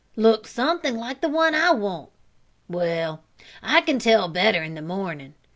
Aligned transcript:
Looked 0.15 0.47
something 0.47 0.97
like 0.97 1.21
the 1.21 1.29
one 1.29 1.53
I 1.53 1.69
want. 1.73 2.09
Well, 2.67 3.21
I 3.61 3.81
can 3.81 3.99
tell 3.99 4.27
better 4.29 4.63
in 4.63 4.73
the 4.73 4.81
mornin'. 4.81 5.35